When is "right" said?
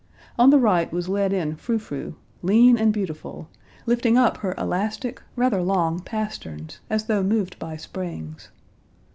0.57-0.91